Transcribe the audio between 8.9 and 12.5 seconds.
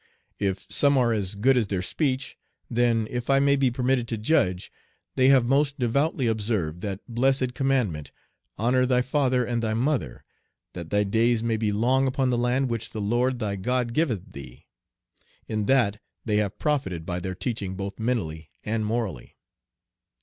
father and thy mother, that thy days may be long upon the